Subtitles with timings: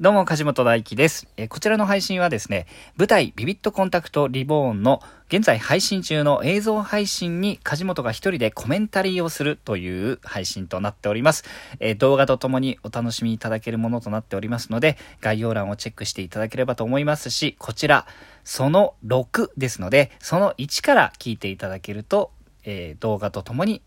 [0.00, 1.28] どうも、梶本大輝です。
[1.36, 2.66] えーこちらの配信はですね、
[2.96, 11.44] 舞台ビビットコンタクトリボーンの現在配信中の映像配信に梶本が一人でコメンタリーをするという配信となっております。
[11.80, 18.06] えー動画とともにお楽しみいただけるものとなっておりますので、概要欄をチェックしていただければと思いますし、こちら、
[18.42, 22.30] その6ですので、その1から聞いていただけると、
[22.64, 23.82] えー動画とともに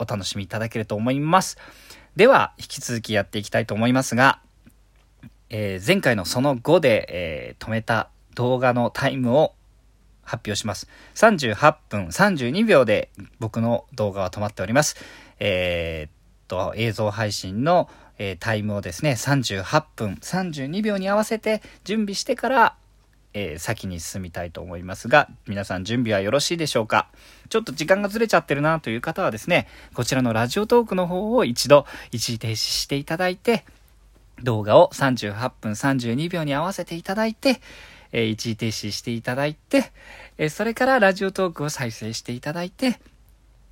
[0.00, 1.56] お楽しみいただけると思います。
[2.16, 4.40] では、引き続きやっていきたいと思いますが、
[5.54, 9.52] えー前回のその5で、えー止めた動画のタイムを
[10.22, 10.88] 発表します。
[11.14, 14.96] 38分32秒で僕の動画は止まっております。
[15.38, 16.10] えーっ
[16.48, 22.76] と、映像配信の、えータイムをですね、38分32秒に合わせて準備してから、
[23.34, 27.08] えー先に進みたいと思いますが、皆さん準備はよろしいでしょうか？
[27.50, 33.66] ちょっと時間がずれちゃってるなという方はですね、こちらのラジオトークの方を一度一時停止していただいて、
[34.42, 37.60] 動画を38分32秒に合わせていただいて、
[38.12, 39.92] えー一時停止していただいて、
[40.38, 43.00] えーそれからラジオトークを再生していただいて、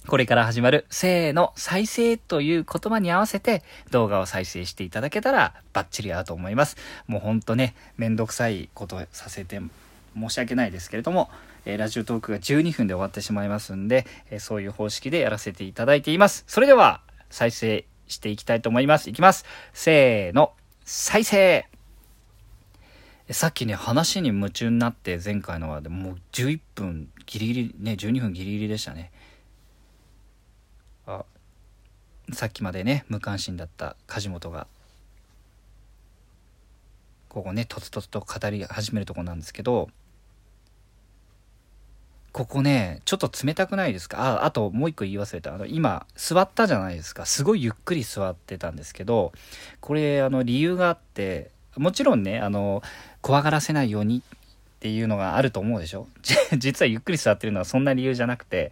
[0.06, 6.76] これから始まる、せーの、再生という言葉に合わせて動画を再生していただけたらバッチリ合うと思います。
[7.06, 9.60] もうほんとね、めんどくさいことさせて
[10.14, 11.30] 申し訳ないですけれども、
[11.66, 16.44] えーラジオトークが12分で終わってしまいますんで、えーそういう方式でやらせていただいています。
[16.46, 19.10] それでは、再生していきたいと思います。
[19.10, 19.44] いきます。
[19.74, 20.52] せーの、
[20.92, 21.68] 再生
[23.30, 29.12] さっきね、話に夢中になって前回のはでもう11分ギリギリ、ね、12分ギリギリでしたね。
[31.06, 31.24] あ、
[32.32, 34.66] さっきまでね、無関心だった梶本が、
[37.28, 39.90] ここね、とつとつと語り始めるとこなんですけど、
[42.32, 44.42] ここね、ちょっと冷たくないですか？
[44.42, 45.52] あ、あともう一個言い忘れた。
[45.52, 47.26] あの、今、座ったじゃないですか。
[47.26, 49.32] すごいゆっくり座ってたんですけど、
[49.80, 52.82] これ、あの、理由があって、もちろんね、あの、
[53.20, 54.22] 怖がらせないようにっ
[54.78, 56.06] ていうのがあると思うでしょ？
[56.56, 58.70] 実はゆっくり座ってるのはそんな理由じゃなくて、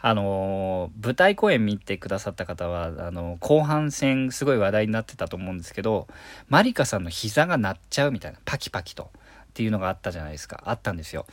[0.00, 6.08] あの舞台公演見てくださった方は、あの後半戦すごい話題になってたと思うんですけど、
[6.48, 9.10] マリカさんの膝が鳴っちゃうみたいな、パキパキと。
[9.14, 10.64] っていうのがあったじゃないですか。
[10.66, 11.26] あったんですよ。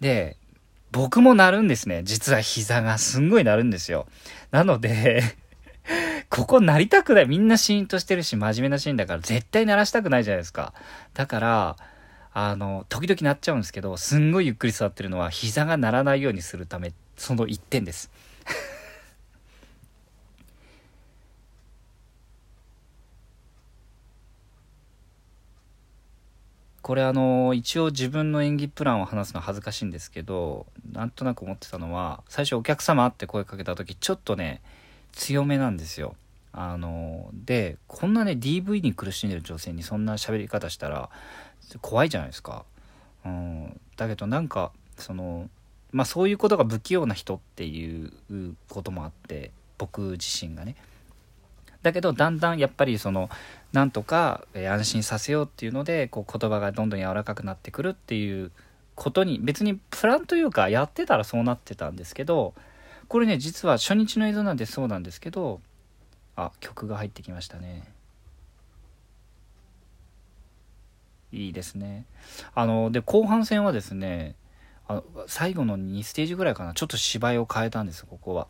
[0.00, 0.36] で、
[0.92, 2.02] 僕も鳴るんですね。
[2.04, 4.06] 実は膝がすんごい鳴るんですよ。
[4.50, 5.22] なので、
[6.30, 7.28] ここなりたくない。
[7.28, 10.72] みんなシーンとしてるし、真面目なシーンだから絶対鳴らしたくないじゃないですか。
[11.14, 11.76] だから、
[12.32, 18.10] あの、時々鳴っちゃうんですけど、すんごいゆっくり座ってるのは膝が鳴らないようにするため、その一点です。
[26.88, 34.62] これあの一応自分の演技プランを話すのは恥ずかしいんですけどなんとなく思ってたのは最初お客様って声かけた時ちょっとね
[35.12, 36.16] 強めなんですよ。
[36.50, 41.10] あのでこんなね DV に苦しんでる女性にそんな喋り方したら
[41.82, 42.64] 怖いじゃないですか、
[43.26, 45.50] うん、だけどなんかその
[45.92, 48.14] まあそういうことが不器用な人っていう
[48.70, 50.74] こともあって僕自身がね。
[51.82, 53.30] だけどだんだんやっぱりその
[53.72, 58.50] なんとか安心させようっていうのでこう言葉がどんどん柔らかくなってくるっていう
[58.94, 62.54] ことに別にプランというかやってたらそうなってたんですけど
[63.06, 65.60] これね実は初日の映像なんでそうなんですけど
[66.36, 67.82] あ曲が入ってきましたね。
[71.30, 72.06] いいですね。
[72.54, 74.34] あので後半戦はですね
[74.86, 76.74] あの最後の2ステージぐらいかな。
[76.74, 78.46] ちょっと芝居を変えたんですここは。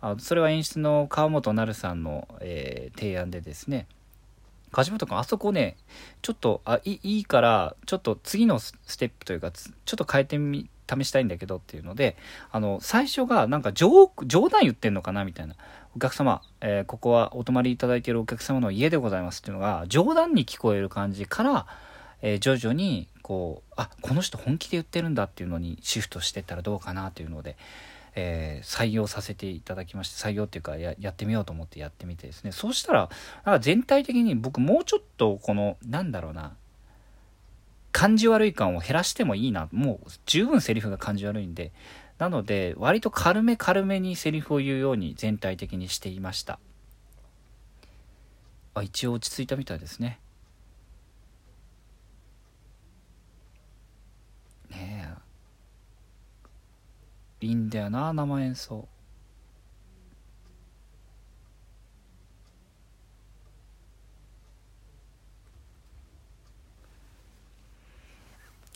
[0.00, 3.86] あそれは演出の川本なるさんの、えー提案でですね。
[4.72, 5.76] 梶本君あそこね
[6.22, 12.16] ちょっとあいいからちょっと次のステップというかちょっと変えてみ試したいんだけどっていうので
[12.50, 15.54] あの最初がなんかジョーク冗談言ってんのかなみたいな。
[15.94, 21.66] お客様、えーここはお泊まりいただいているお客様の家でございますっていうのが冗談に聞こえる感じから、
[22.20, 27.56] えー徐々にこうあこの人本気で言ってるんだっていうのにシフトしてったらどうかなというので、
[28.16, 32.50] えー採用させていただきまして採用っていうかやってみようと思ってやってみてですね。
[32.50, 33.10] そうしたら
[33.44, 36.56] なんか全体的に僕もうちょっとこのなんだろうな
[37.92, 39.68] 感じ悪い感を減らしてもいいな。
[39.70, 41.72] もう十分セリフが感じ悪いんで。
[42.18, 46.58] なので割と軽め軽めにセリフを言うように全体的にしていました。
[48.74, 50.18] あ一応落ち着いたみたいですね
[54.70, 55.16] え
[57.40, 58.88] いいんだよな生演奏。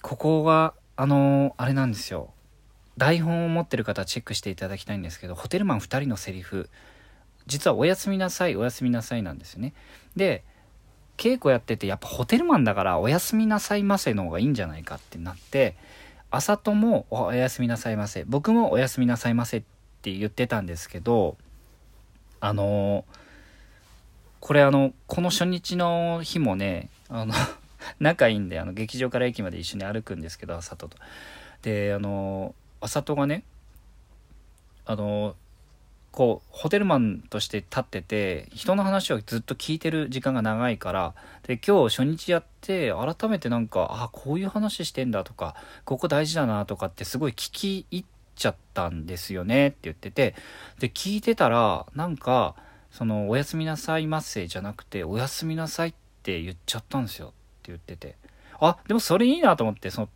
[0.03, 2.33] ここがあのーあれなんですよ。
[2.97, 6.69] 台本を持ってる方チェックしていただきたいんですけどホテルマン2人のセリフ。
[7.47, 9.73] 実は「おやすみなさいおやすみなさい」なんですよね。
[10.17, 10.45] で
[11.17, 15.77] 稽古やっててやっぱホテルマンだからおやすみなさいませの方がいいんじゃないかってなって
[16.31, 19.63] 朝ともおやすみなさいませ僕もおやすみなさいませっ
[20.03, 21.37] て言ってたんですけど
[22.41, 23.05] あの
[24.39, 27.35] これあのこの初日の日もねあの
[27.99, 30.97] 仲いいんであの劇場から駅まで一緒に歩くんですけど朝とと。
[31.63, 33.45] であのあさとがね
[34.87, 35.37] あの
[36.13, 41.15] こうホテルマンとして立ってて人の話をずっと聞いてる時間が長いから
[41.45, 45.55] で今日初日やって改めてなんかあこういう話してんだとか
[45.85, 48.05] ここ大事だなとかってすごい聞き入っ
[48.35, 50.35] ちゃったんですよねって言ってて
[50.81, 52.57] で聞いてたらなんか
[52.91, 57.35] その「おやすみなさいませ」じゃなくて「おやすみなさい」って言っちゃったんですよって
[57.73, 58.17] 言ってて。
[58.61, 60.09] あでもそれいいなと思ってその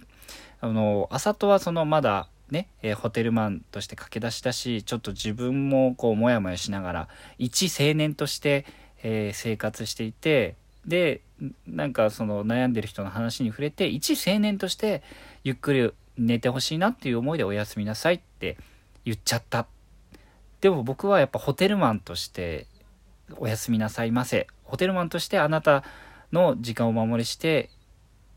[0.60, 7.08] あの朝とはそのまだね、えー、ホテルマンとして駆け出しだしちょっと自分もこうモヤモヤしながら
[7.38, 8.66] 一青年として、
[9.02, 10.56] えー、生活していて
[10.86, 11.22] で
[11.66, 15.02] なんかその悩んでる人の話に触れて一青年として
[15.42, 18.56] ゆっくり寝てほしいなっていう思いでおやすみなさいって
[19.04, 19.66] 言っちゃった。
[20.60, 22.66] でも僕はやっぱホテルマンとして
[23.36, 24.46] おやすみなさいませ。
[24.62, 25.84] ホテルマンとしてあなた
[26.32, 27.70] の時間を守りして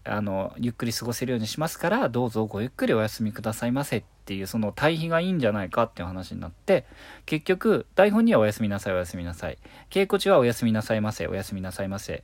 [0.08, 6.86] あのゆっくり過ごせるようにしますからどうぞごゆっくりお休みくださいませっていうその対比がいいんじゃないかっていう話になって
[7.26, 9.58] 結局台本にはおやすみなさいおやすみなさい。
[9.90, 12.24] 稽古中はおやすみなさいませおやすみなさいませ。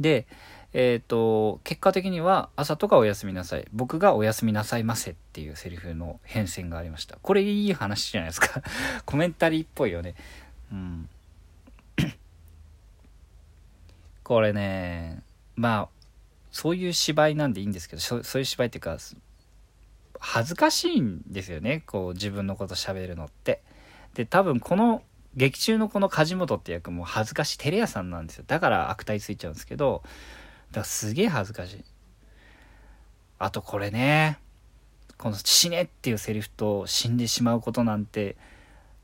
[0.00, 0.26] で
[0.72, 3.66] えっ、ー、と結果的には朝とかおやすみなさい。
[3.72, 7.16] 僕がおやすみなさいませっていうセリフの変遷がありました。
[7.22, 8.60] これいい話じゃないですか。
[9.06, 10.16] コメンタリーっぽいよね。
[10.72, 11.08] うん。
[14.24, 15.22] これね
[15.54, 15.88] まあ
[16.54, 18.96] そういう芝居なんでいいんですけどそういう芝居っていうか
[20.20, 23.60] 恥ずかしいんですよねこう自分のこと喋るのって。
[24.14, 25.02] で多分この
[25.34, 30.04] 劇中のこの梶本って役も恥ずかしい照れ屋さんなんですよだから悪態ついちゃうんですけど
[30.70, 31.84] だからすげえ恥ずかしい
[33.40, 34.38] あとこれね
[35.18, 38.36] この「死ね」っていうセリフと死んでしまうことなんて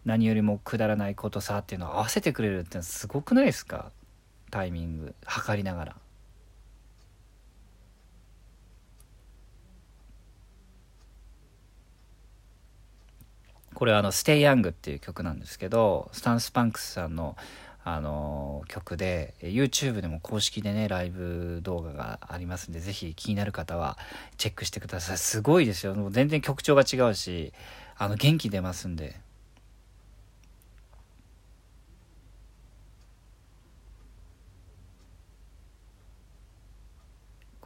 [0.04, 3.90] 何よりもくだらないことさっていうのを合わせてくれるってのはすごくないですか？
[4.52, 5.96] タイミング測りながら。
[13.80, 17.34] これあの「Stay Young」っていう曲なんですけどスタンスパンクスさんの
[17.82, 23.96] あの曲で YouTube でも公式でねライブ動画がありますんで是非気になる方は
[24.36, 25.16] チェックしてください。
[25.16, 25.94] すごいですよ。
[25.94, 27.54] もう全然曲調が違うし
[27.96, 29.18] あの元気出ますんで。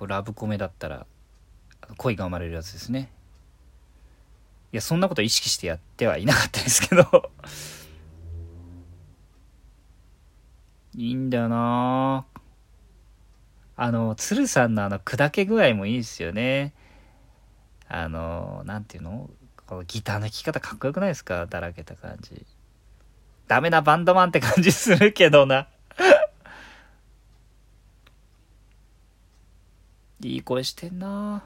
[0.06, 1.06] ラブコメだったら
[1.96, 3.10] 恋が生まれるやつですね。
[4.74, 7.30] いや、そんなこと意識してやってはいなかったですけど。
[10.96, 12.26] いいんだよな。
[13.76, 16.74] あの、鶴さんのあの、砕け具合もいいですよね。
[17.86, 19.30] あの、なんていうの？
[19.64, 21.46] このギターの弾き方かっこよくないですか？
[21.46, 22.44] だらけた感じ。
[23.46, 25.68] ダメなバンドマンって感じするけどな。
[30.20, 31.44] いい声してんな。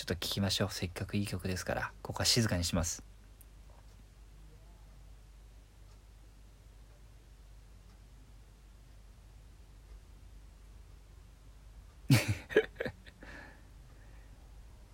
[0.00, 0.68] ちょっと聞きましょう。
[0.70, 1.92] せっかくいい曲ですから。
[2.00, 3.04] ここは静かにします。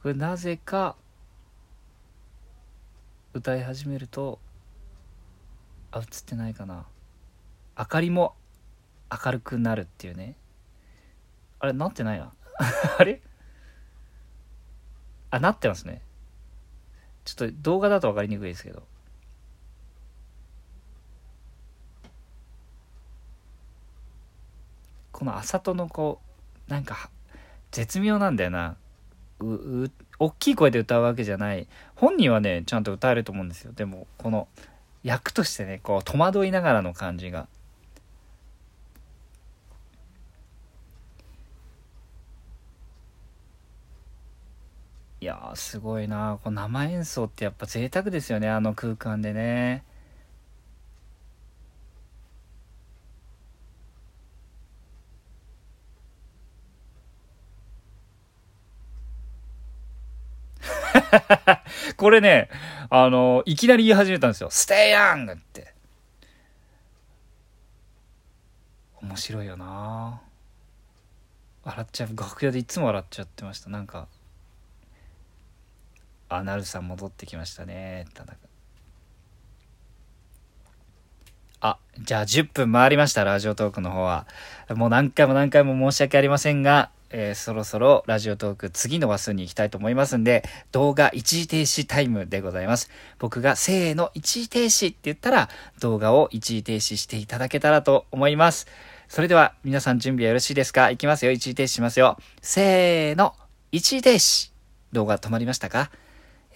[0.03, 0.97] これなぜか
[3.33, 4.41] 歌い始めると
[5.93, 6.85] あ映ってないかな。
[7.79, 8.35] 明かりも
[9.25, 10.35] 明るくなるっていうね。
[11.61, 12.33] あれなってないな。
[12.99, 13.23] あれ？
[15.37, 16.01] あ、なってますね。
[17.25, 18.83] ちょっと動画だと分かりにくいですけど。
[25.13, 26.21] このあさとのこ
[26.69, 27.11] う、なんか、
[27.71, 28.77] 絶妙なんだよな。
[29.41, 31.67] う、う、大きい声で歌うわけじゃない。
[31.95, 33.73] 本人はね、ちゃんと歌えると思うんですよ。
[33.73, 34.49] でも、この、
[35.03, 37.49] 役としてね、こう、戸惑いながらの感じが。
[45.21, 49.85] いやすごいなこう生演奏ってやっぱ贅沢ですよねあの空間でね
[61.97, 62.49] これね、
[62.91, 64.51] あの、いきなり言い始めたんですよ。
[64.51, 65.75] ステイヤングって。
[69.03, 70.21] 面白いよな
[71.63, 72.17] 笑っちゃう。
[72.17, 73.71] 楽屋でいつも笑っちゃってました。
[73.71, 74.09] なんか、
[76.29, 78.37] あなるさん戻ってきましたね田中
[81.61, 84.27] あ、じゃあ10分回りました、ラジオトークの方は。
[84.75, 92.91] もう何回も何回も申し訳ありませんが、えー、そろそろラジオトーク次の話数に行きたいと思いますんで、動画一時停止タイムでございます。
[93.19, 95.49] 僕がせーの一時停止って言ったら、
[95.81, 98.67] 動画を一時停止していただけたらと思います。
[99.09, 100.91] それでは皆さん準備はよろしいですか？
[100.91, 101.33] いきますよ。
[101.33, 102.19] 一時停止しますよ。
[102.43, 103.35] せーの、
[103.73, 104.53] 一時停止。
[104.93, 105.91] 動画止まりましたか？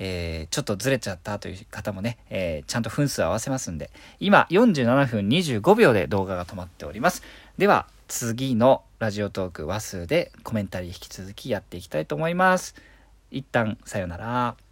[0.03, 7.23] えー、ちょっとずれちゃったという方もね、えー、ちゃんと分数合わせますんで、今47分25秒で動画が止まっております。
[7.59, 12.75] では、次のラジオトーク話数でコメンタリー引き続きやっていきたいと思います。
[13.31, 14.70] 一旦、さよなら。